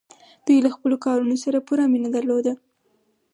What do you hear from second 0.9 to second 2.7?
کارونو سره پوره مینه درلوده.